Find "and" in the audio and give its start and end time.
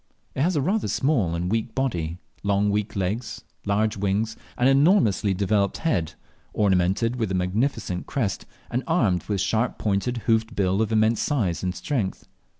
1.35-1.51, 4.57-4.67, 8.71-8.81, 11.61-11.75